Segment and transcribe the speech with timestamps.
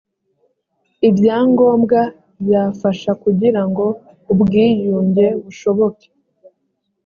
[1.09, 1.99] ibyangombwa
[2.43, 3.85] byafasha kugira ngo
[4.31, 6.07] ubwiyunge bushoboke